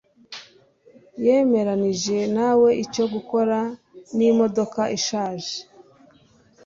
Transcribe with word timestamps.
yemeranije 1.25 2.17
nawe 2.35 2.69
icyo 2.83 3.05
gukora 3.13 3.59
n'imodoka 4.17 4.81
ishaje 4.97 5.55